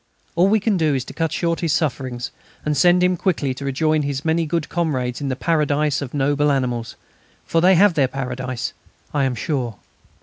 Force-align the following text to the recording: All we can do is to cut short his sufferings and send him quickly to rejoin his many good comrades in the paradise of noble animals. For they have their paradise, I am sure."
All 0.35 0.47
we 0.47 0.59
can 0.59 0.77
do 0.77 0.95
is 0.95 1.05
to 1.05 1.13
cut 1.13 1.31
short 1.31 1.59
his 1.59 1.73
sufferings 1.73 2.31
and 2.65 2.75
send 2.75 3.03
him 3.03 3.15
quickly 3.15 3.53
to 3.53 3.63
rejoin 3.65 4.01
his 4.01 4.25
many 4.25 4.47
good 4.47 4.67
comrades 4.67 5.21
in 5.21 5.29
the 5.29 5.35
paradise 5.35 6.01
of 6.01 6.11
noble 6.15 6.51
animals. 6.51 6.95
For 7.45 7.61
they 7.61 7.75
have 7.75 7.93
their 7.93 8.07
paradise, 8.07 8.73
I 9.13 9.25
am 9.25 9.35
sure." 9.35 9.75